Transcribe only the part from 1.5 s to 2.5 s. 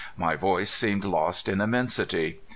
immensity.